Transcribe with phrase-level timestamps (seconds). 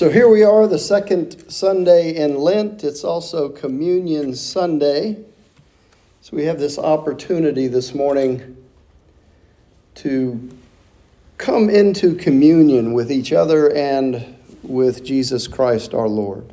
[0.00, 2.84] So here we are, the second Sunday in Lent.
[2.84, 5.22] It's also Communion Sunday.
[6.22, 8.56] So we have this opportunity this morning
[9.96, 10.48] to
[11.36, 16.50] come into communion with each other and with Jesus Christ our Lord.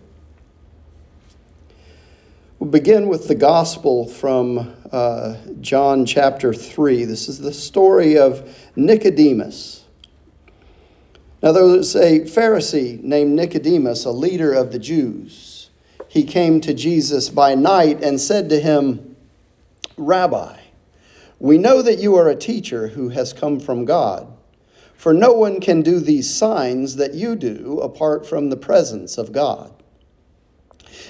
[2.59, 7.05] We'll begin with the gospel from uh, John chapter 3.
[7.05, 9.85] This is the story of Nicodemus.
[11.41, 15.69] Now, there was a Pharisee named Nicodemus, a leader of the Jews.
[16.07, 19.15] He came to Jesus by night and said to him,
[19.97, 20.57] Rabbi,
[21.39, 24.27] we know that you are a teacher who has come from God,
[24.95, 29.31] for no one can do these signs that you do apart from the presence of
[29.31, 29.71] God.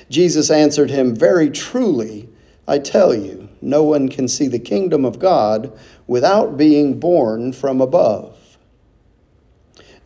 [0.10, 2.28] Jesus answered him, Very truly,
[2.68, 5.72] I tell you, no one can see the kingdom of God
[6.06, 8.37] without being born from above.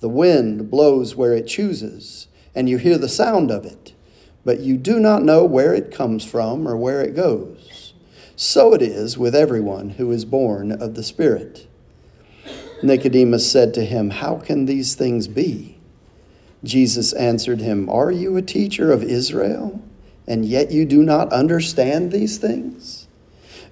[0.00, 3.92] The wind blows where it chooses, and you hear the sound of it,
[4.46, 7.92] but you do not know where it comes from or where it goes.
[8.34, 11.66] So it is with everyone who is born of the Spirit.
[12.82, 15.76] Nicodemus said to him, How can these things be?
[16.64, 19.82] Jesus answered him, Are you a teacher of Israel,
[20.26, 23.06] and yet you do not understand these things?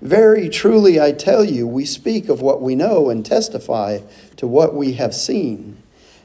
[0.02, 4.00] Very truly, I tell you, we speak of what we know and testify
[4.36, 5.82] to what we have seen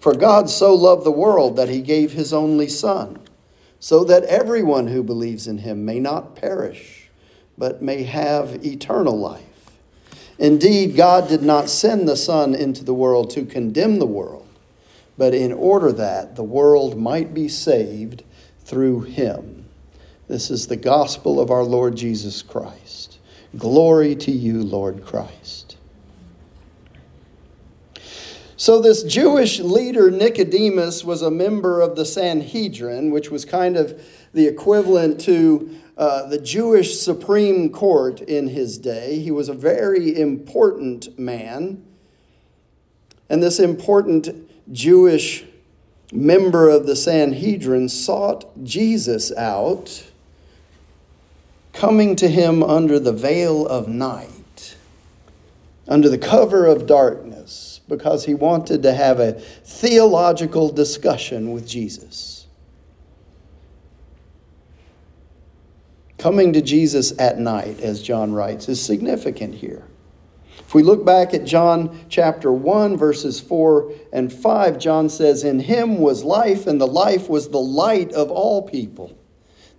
[0.00, 3.18] For God so loved the world that he gave his only Son,
[3.80, 7.08] so that everyone who believes in him may not perish,
[7.58, 9.42] but may have eternal life.
[10.38, 14.46] Indeed, God did not send the Son into the world to condemn the world,
[15.18, 18.22] but in order that the world might be saved
[18.60, 19.64] through him.
[20.28, 23.18] This is the gospel of our Lord Jesus Christ.
[23.56, 25.65] Glory to you, Lord Christ.
[28.58, 34.02] So, this Jewish leader, Nicodemus, was a member of the Sanhedrin, which was kind of
[34.32, 39.18] the equivalent to uh, the Jewish Supreme Court in his day.
[39.18, 41.84] He was a very important man.
[43.28, 45.44] And this important Jewish
[46.10, 50.06] member of the Sanhedrin sought Jesus out,
[51.74, 54.76] coming to him under the veil of night,
[55.86, 62.46] under the cover of darkness because he wanted to have a theological discussion with Jesus.
[66.18, 69.84] Coming to Jesus at night, as John writes, is significant here.
[70.58, 75.60] If we look back at John chapter 1, verses 4 and 5, John says, In
[75.60, 79.16] him was life, and the life was the light of all people.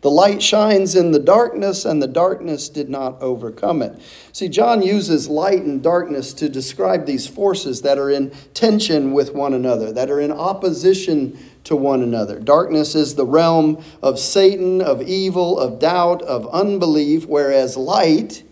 [0.02, 4.00] The light shines in the darkness, and the darkness did not overcome it.
[4.32, 9.34] See, John uses light and darkness to describe these forces that are in tension with
[9.34, 12.40] one another, that are in opposition to one another.
[12.40, 18.44] Darkness is the realm of Satan, of evil, of doubt, of unbelief, whereas light,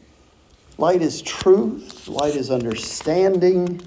[0.79, 3.79] light is truth, light is understanding,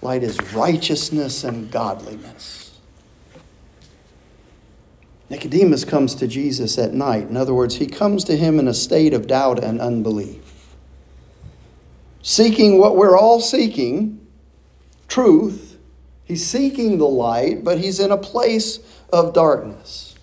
[0.00, 2.67] light is righteousness and godliness.
[5.30, 7.28] Nicodemus comes to Jesus at night.
[7.28, 10.76] In other words, he comes to him in a state of doubt and unbelief.
[12.22, 14.26] Seeking what we're all seeking
[15.08, 15.78] truth.
[16.24, 18.80] He's seeking the light, but he's in a place
[19.12, 20.14] of darkness.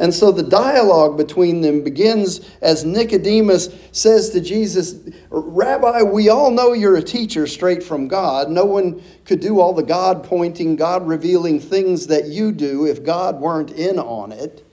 [0.00, 4.94] And so the dialogue between them begins as Nicodemus says to Jesus,
[5.28, 8.48] Rabbi, we all know you're a teacher straight from God.
[8.48, 13.04] No one could do all the God pointing, God revealing things that you do if
[13.04, 14.66] God weren't in on it.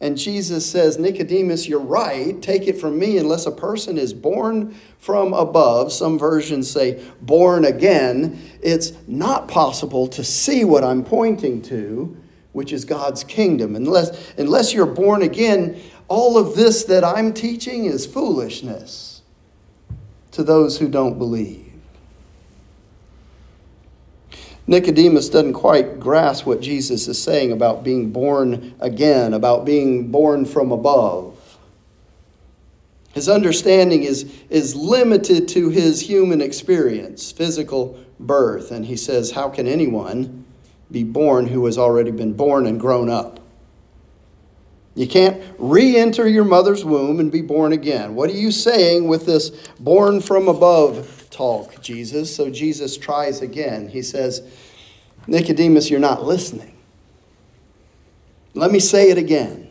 [0.00, 2.40] And Jesus says, Nicodemus, you're right.
[2.40, 7.64] Take it from me, unless a person is born from above, some versions say born
[7.64, 12.16] again, it's not possible to see what I'm pointing to
[12.52, 13.76] which is God's kingdom.
[13.76, 19.22] Unless, unless you're born again, all of this that I'm teaching is foolishness
[20.32, 21.66] to those who don't believe.
[24.66, 30.44] Nicodemus doesn't quite grasp what Jesus is saying about being born again, about being born
[30.44, 31.36] from above.
[33.12, 38.70] His understanding is, is limited to his human experience, physical birth.
[38.70, 40.39] And he says, How can anyone
[40.90, 43.40] be born who has already been born and grown up?
[44.94, 48.14] You can't re enter your mother's womb and be born again.
[48.14, 52.34] What are you saying with this born from above talk, Jesus.
[52.34, 53.88] So Jesus tries again.
[53.88, 54.42] He says,
[55.26, 56.76] Nicodemus, you're not listening.
[58.54, 59.68] Let me say it again.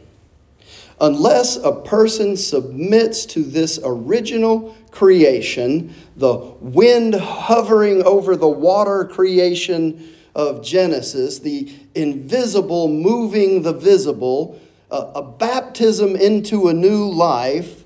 [1.02, 10.16] Unless a person submits to this original creation, the wind hovering over the water creation
[10.36, 14.60] of Genesis, the invisible moving the visible,
[14.92, 17.84] a, a baptism into a new life,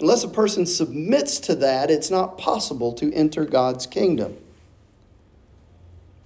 [0.00, 4.36] Unless a person submits to that, it's not possible to enter God's kingdom.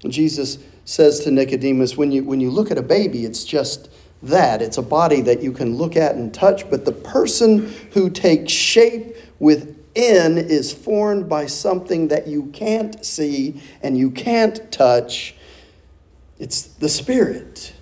[0.07, 3.91] Jesus says to Nicodemus, when you, when you look at a baby, it's just
[4.23, 4.63] that.
[4.63, 8.53] It's a body that you can look at and touch, but the person who takes
[8.53, 15.35] shape within is formed by something that you can't see and you can't touch.
[16.39, 17.75] It's the Spirit.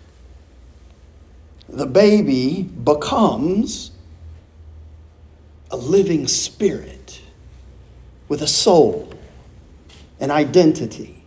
[1.69, 3.91] The baby becomes
[5.71, 7.21] a living spirit
[8.29, 9.13] with a soul,
[10.21, 11.25] an identity.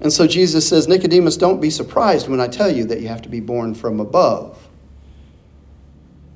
[0.00, 3.22] And so Jesus says, Nicodemus, don't be surprised when I tell you that you have
[3.22, 4.63] to be born from above.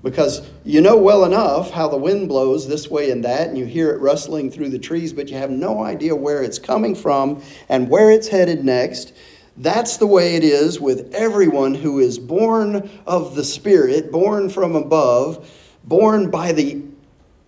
[0.03, 3.65] Because you know well enough how the wind blows this way and that, and you
[3.65, 7.43] hear it rustling through the trees, but you have no idea where it's coming from
[7.69, 9.13] and where it's headed next.
[9.57, 14.77] That's the way it is with everyone who is born of the Spirit, born from
[14.77, 15.49] above
[15.89, 16.83] born by the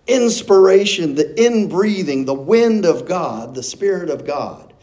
[0.07, 4.73] inspiration, the inbreathing, the wind of God, the Spirit of God.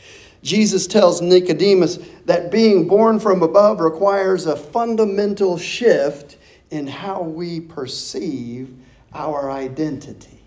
[0.43, 6.38] Jesus tells Nicodemus that being born from above requires a fundamental shift
[6.70, 8.75] in how we perceive
[9.15, 10.38] our identity.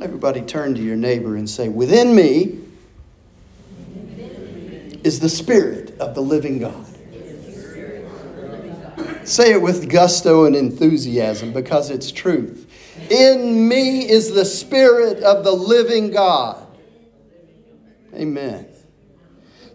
[0.00, 2.60] Everybody turn to your neighbor and say, Within me
[5.02, 6.86] is the Spirit of the living God.
[9.24, 12.66] Say it with gusto and enthusiasm because it's truth.
[13.10, 16.64] In me is the Spirit of the living God.
[18.14, 18.66] Amen.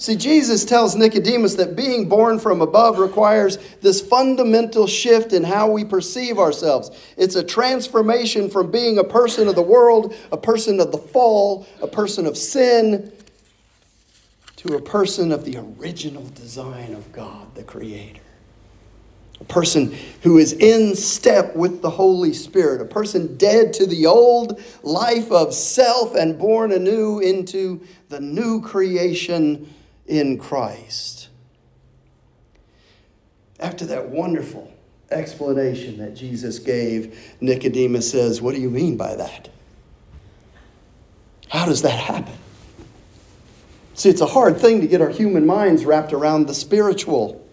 [0.03, 5.71] See, Jesus tells Nicodemus that being born from above requires this fundamental shift in how
[5.71, 6.91] we perceive ourselves.
[7.15, 11.65] It's a transformation from being a person of the world, a person of the fall,
[11.81, 13.13] a person of sin,
[14.57, 18.19] to a person of the original design of God, the Creator
[19.39, 24.05] a person who is in step with the Holy Spirit, a person dead to the
[24.05, 29.67] old life of self and born anew into the new creation
[30.07, 31.29] in Christ.
[33.59, 34.73] After that wonderful
[35.11, 39.49] explanation that Jesus gave, Nicodemus says, What do you mean by that?
[41.49, 42.33] How does that happen?
[43.93, 47.47] See, it's a hard thing to get our human minds wrapped around the spiritual.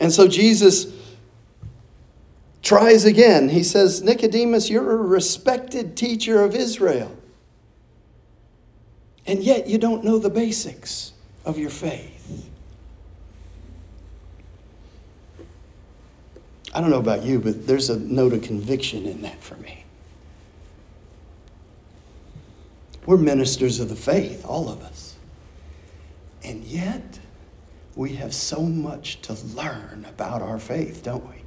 [0.00, 0.86] And so Jesus
[2.62, 3.50] tries again.
[3.50, 7.14] He says, Nicodemus, you're a respected teacher of Israel.
[9.26, 11.12] And yet you don't know the basics
[11.44, 12.48] of your faith.
[16.72, 19.84] I don't know about you, but there's a note of conviction in that for me.
[23.06, 25.16] We're ministers of the faith, all of us.
[26.44, 27.18] And yet,
[27.94, 31.45] we have so much to learn about our faith, don't we?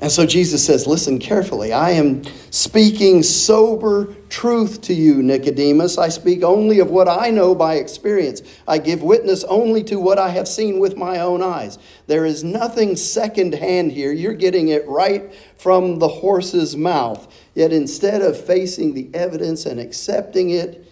[0.00, 1.72] And so Jesus says, Listen carefully.
[1.72, 5.98] I am speaking sober truth to you, Nicodemus.
[5.98, 8.42] I speak only of what I know by experience.
[8.68, 11.78] I give witness only to what I have seen with my own eyes.
[12.06, 14.12] There is nothing secondhand here.
[14.12, 17.34] You're getting it right from the horse's mouth.
[17.54, 20.84] Yet instead of facing the evidence and accepting it,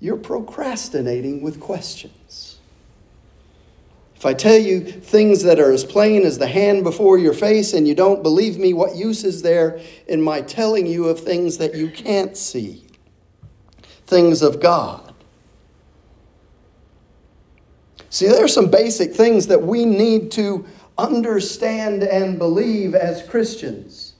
[0.00, 2.47] you're procrastinating with questions.
[4.18, 7.72] If I tell you things that are as plain as the hand before your face
[7.72, 11.58] and you don't believe me, what use is there in my telling you of things
[11.58, 12.84] that you can't see?
[14.08, 15.14] Things of God.
[18.10, 20.66] See, there are some basic things that we need to
[20.98, 24.14] understand and believe as Christians.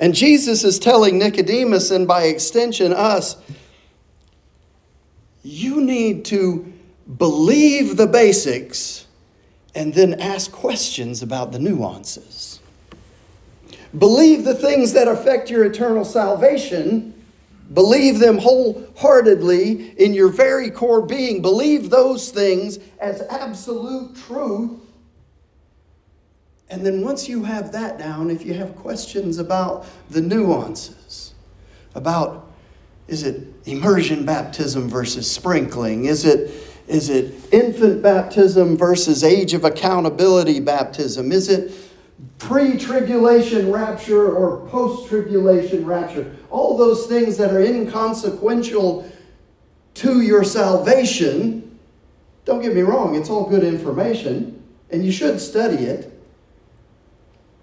[0.00, 3.36] And Jesus is telling Nicodemus, and by extension us,
[5.42, 6.72] you need to
[7.16, 9.06] believe the basics
[9.74, 12.60] and then ask questions about the nuances.
[13.96, 17.14] Believe the things that affect your eternal salvation.
[17.72, 21.40] Believe them wholeheartedly in your very core being.
[21.40, 24.80] Believe those things as absolute truth.
[26.70, 31.32] And then once you have that down, if you have questions about the nuances,
[31.94, 32.50] about
[33.06, 36.04] is it immersion baptism versus sprinkling?
[36.04, 41.32] Is it, is it infant baptism versus age of accountability baptism?
[41.32, 41.72] Is it
[42.38, 46.34] pre tribulation rapture or post tribulation rapture?
[46.50, 49.10] All those things that are inconsequential
[49.94, 51.78] to your salvation.
[52.44, 56.14] Don't get me wrong, it's all good information, and you should study it.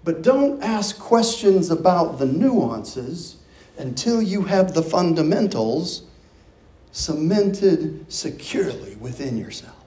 [0.04, 3.36] But don't ask questions about the nuances
[3.76, 6.04] until you have the fundamentals
[6.96, 9.84] cemented securely within yourself.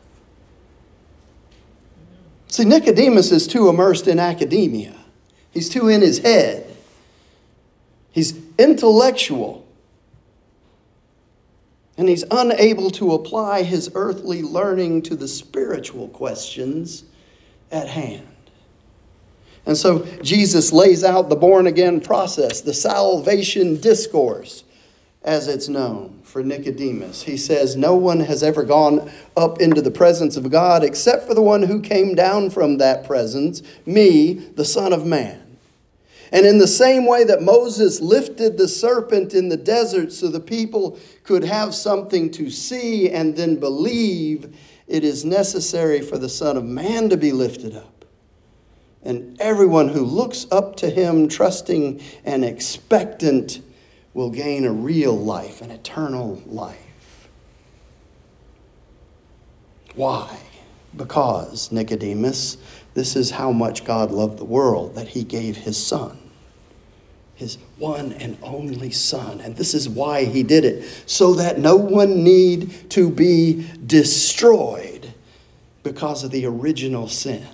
[2.48, 4.96] See, Nicodemus is too immersed in academia,
[5.50, 6.72] he's too in his head,
[8.12, 9.66] he's intellectual.
[11.98, 17.04] And he's unable to apply his earthly learning to the spiritual questions
[17.74, 18.25] at hand.
[19.66, 24.63] And so Jesus lays out the born again process, the salvation discourse,
[25.29, 27.21] as it's known for Nicodemus.
[27.21, 31.36] He says, No one has ever gone up into the presence of God except for
[31.36, 35.57] the one who came down from that presence, me, the Son of Man.
[36.31, 40.39] And in the same way that Moses lifted the serpent in the desert so the
[40.39, 44.57] people could have something to see and then believe,
[44.88, 48.00] it is necessary for the Son of Man to be lifted up
[49.03, 53.62] and everyone who looks up to him, trusting and expectant,
[54.13, 57.30] will gain a real life, an eternal life.
[59.96, 60.39] Why?
[60.96, 62.58] Because, Nicodemus,
[62.94, 66.18] this is how much God loved the world that he gave his son,
[67.36, 69.39] his one and only son.
[69.42, 75.13] And this is why he did it, so that no one need to be destroyed
[75.84, 77.48] because of the original sin.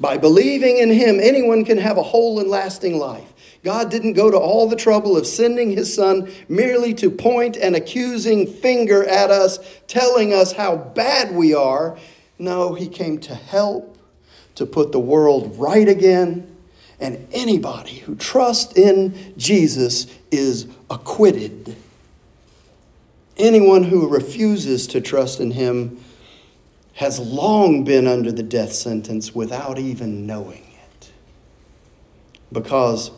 [0.00, 3.32] By believing in Him, anyone can have a whole and lasting life.
[3.64, 7.74] God didn't go to all the trouble of sending His Son merely to point an
[7.74, 11.98] accusing finger at us, telling us how bad we are.
[12.38, 13.98] No, He came to help,
[14.56, 16.54] to put the world right again.
[17.00, 21.74] And anybody who trusts in Jesus is acquitted.
[23.38, 26.04] Anyone who refuses to trust in Him
[26.94, 31.10] has long been under the death sentence without even knowing it.
[32.52, 33.10] Because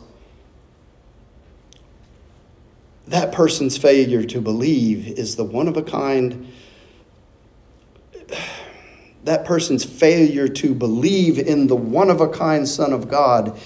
[3.07, 6.51] that person's failure to believe is the one of a kind.
[9.23, 13.57] That person's failure to believe in the one of a kind Son of God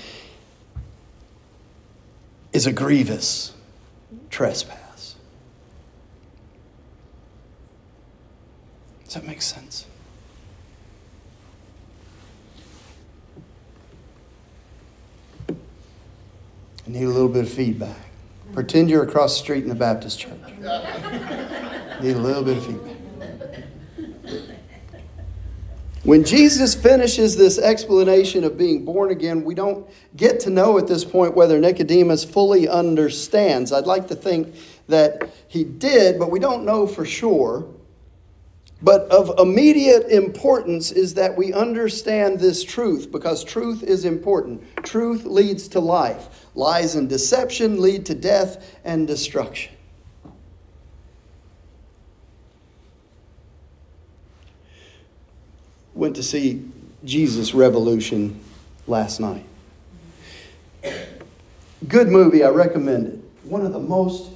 [2.54, 3.54] is a grievous
[4.30, 5.16] trespass.
[9.06, 9.88] Does that make sense?
[15.50, 15.54] I
[16.88, 18.11] need a little bit of feedback.
[18.54, 20.32] Pretend you're across the street in the Baptist church.
[22.02, 22.98] Need a little bit of feedback.
[26.04, 30.88] When Jesus finishes this explanation of being born again, we don't get to know at
[30.88, 33.72] this point whether Nicodemus fully understands.
[33.72, 34.56] I'd like to think
[34.88, 37.68] that he did, but we don't know for sure.
[38.84, 44.64] But of immediate importance is that we understand this truth because truth is important.
[44.84, 46.48] Truth leads to life.
[46.56, 49.74] Lies and deception lead to death and destruction.
[55.94, 56.68] Went to see
[57.04, 58.40] Jesus Revolution
[58.88, 59.46] last night.
[61.88, 63.20] Good movie, I recommend it.
[63.44, 64.31] One of the most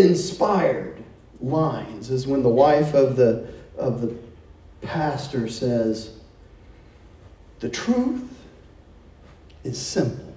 [0.00, 1.02] inspired
[1.40, 4.14] lines is when the wife of the, of the
[4.82, 6.14] pastor says,
[7.60, 8.24] The truth
[9.64, 10.34] is simple.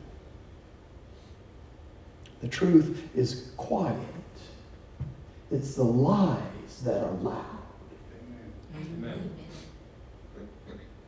[2.42, 3.98] The truth is quiet.
[5.52, 7.46] It's the lies that are loud.
[8.76, 9.30] Amen.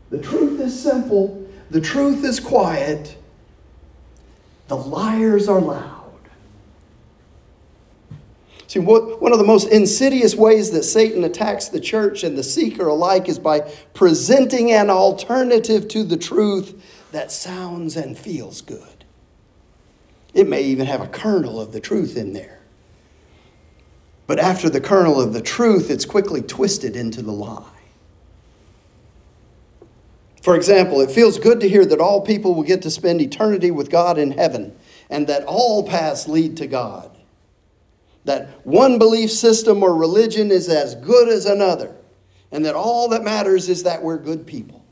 [0.09, 1.49] The truth is simple.
[1.71, 3.17] The truth is quiet.
[4.67, 6.02] The liars are loud.
[8.75, 12.87] What, one of the most insidious ways that Satan attacks the church and the seeker
[12.87, 13.61] alike is by
[13.93, 19.05] presenting an alternative to the truth that sounds and feels good.
[20.33, 22.59] It may even have a kernel of the truth in there.
[24.25, 27.69] But after the kernel of the truth, it's quickly twisted into the lie.
[30.41, 33.71] For example, it feels good to hear that all people will get to spend eternity
[33.71, 34.75] with God in heaven
[35.09, 37.11] and that all paths lead to God.
[38.25, 41.95] That one belief system or religion is as good as another,
[42.51, 44.83] and that all that matters is that we're good people.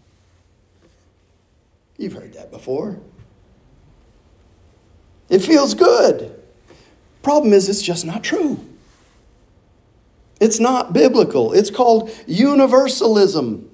[1.98, 3.00] You've heard that before.
[5.30, 6.38] It feels good.
[7.24, 8.60] Problem is, it's just not true.
[10.42, 11.54] It's not biblical.
[11.54, 13.70] It's called universalism.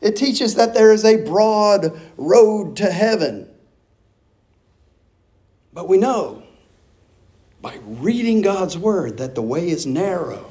[0.00, 3.48] It teaches that there is a broad road to heaven.
[5.72, 6.42] But we know
[7.62, 10.50] by reading God's word that the way is narrow.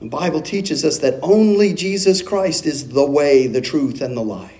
[0.00, 4.22] The Bible teaches us that only Jesus Christ is the way, the truth, and the
[4.22, 4.52] life.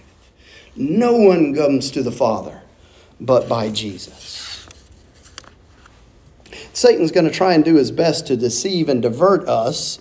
[0.77, 2.63] No one comes to the Father
[3.21, 4.67] but by Jesus.
[6.73, 9.99] Satan's going to try and do his best to deceive and divert us,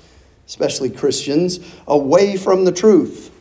[0.48, 3.32] especially Christians, away from the truth.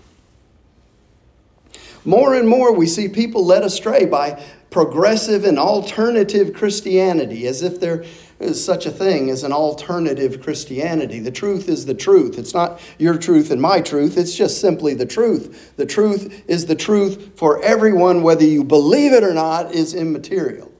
[2.04, 7.80] More and more, we see people led astray by progressive and alternative Christianity, as if
[7.80, 8.04] there
[8.38, 11.18] is such a thing as an alternative Christianity.
[11.20, 12.38] The truth is the truth.
[12.38, 15.76] It's not your truth and my truth, it's just simply the truth.
[15.76, 20.72] The truth is the truth for everyone, whether you believe it or not, is immaterial.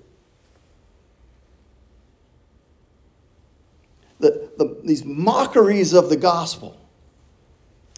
[4.20, 6.76] The, the, these mockeries of the gospel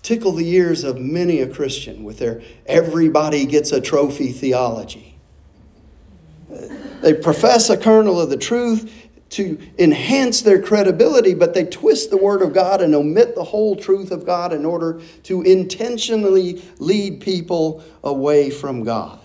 [0.03, 5.10] tickle the ears of many a Christian with their everybody gets a trophy theology.
[7.01, 12.17] They profess a kernel of the truth to enhance their credibility, but they twist the
[12.17, 17.21] Word of God and omit the whole truth of God in order to intentionally lead
[17.21, 19.21] people away from God.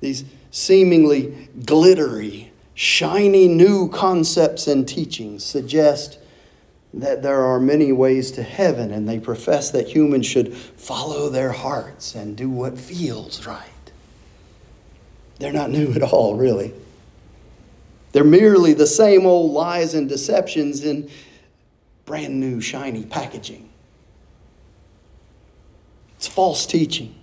[0.00, 6.18] These seemingly glittery, shiny new concepts and teachings suggest
[6.94, 11.52] that there are many ways to heaven, and they profess that humans should follow their
[11.52, 13.73] hearts and do what feels right.
[15.44, 16.72] They're not new at all, really.
[18.12, 21.10] They're merely the same old lies and deceptions in
[22.06, 23.68] brand new, shiny packaging.
[26.16, 27.14] It's false teaching.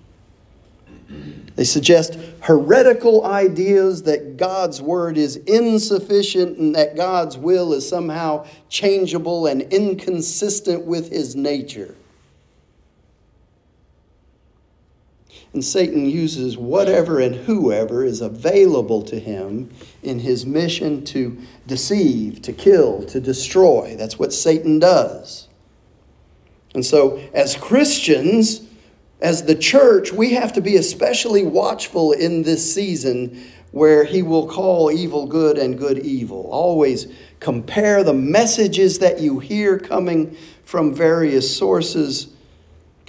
[1.55, 8.45] They suggest heretical ideas that God's word is insufficient and that God's will is somehow
[8.69, 11.95] changeable and inconsistent with his nature.
[15.53, 19.69] And Satan uses whatever and whoever is available to him
[20.01, 21.37] in his mission to
[21.67, 23.95] deceive, to kill, to destroy.
[23.97, 25.49] That's what Satan does.
[26.73, 28.61] And so, as Christians,
[29.19, 34.47] as the church, we have to be especially watchful in this season where he will
[34.47, 36.47] call evil good and good evil.
[36.49, 37.07] Always
[37.41, 42.33] compare the messages that you hear coming from various sources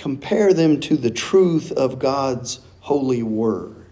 [0.03, 3.87] compare them to the truth of God's holy word.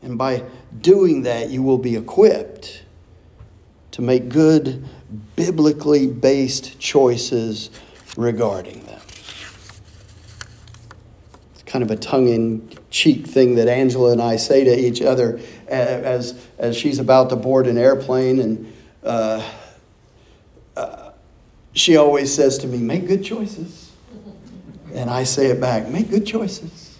[0.00, 0.44] And by
[0.80, 2.84] doing that, you will be equipped
[3.90, 4.88] to make good,
[5.34, 7.70] biblically based choices
[8.16, 9.00] regarding them.
[11.54, 15.02] It's kind of a tongue in cheek thing that Angela and I say to each
[15.02, 18.38] other as, as she's about to board an airplane.
[18.38, 19.50] And uh,
[20.76, 21.10] uh,
[21.72, 23.89] she always says to me, Make good choices.
[24.94, 26.98] And I say it back make good choices.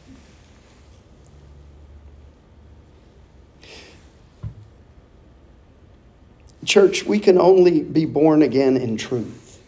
[6.65, 9.61] Church, we can only be born again in truth.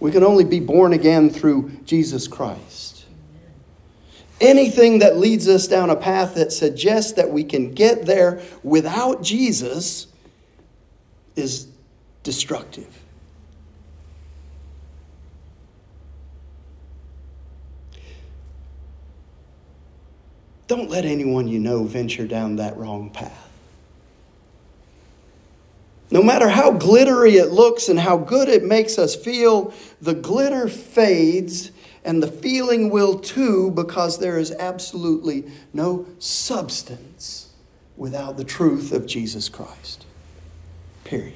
[0.00, 3.04] We can only be born again through Jesus Christ.
[4.40, 9.22] Anything that leads us down a path that suggests that we can get there without
[9.22, 10.06] Jesus
[11.36, 11.68] is
[12.22, 12.88] destructive.
[20.70, 23.50] Don't let anyone you know venture down that wrong path.
[26.12, 30.68] No matter how glittery it looks and how good it makes us feel, the glitter
[30.68, 31.72] fades
[32.04, 37.52] and the feeling will too because there is absolutely no substance
[37.96, 40.06] without the truth of Jesus Christ.
[41.02, 41.34] Period.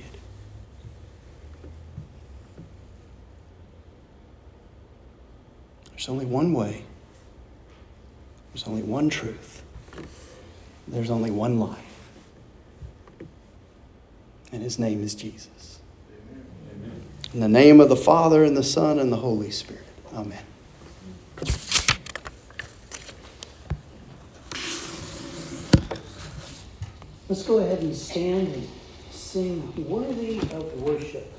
[5.90, 6.84] There's only one way
[8.54, 9.64] there's only one truth.
[10.86, 11.80] There's only one life.
[14.52, 15.80] And his name is Jesus.
[16.72, 17.02] Amen.
[17.32, 19.82] In the name of the Father, and the Son, and the Holy Spirit.
[20.14, 20.38] Amen.
[27.28, 28.68] Let's go ahead and stand and
[29.10, 31.33] sing Worthy of Worship.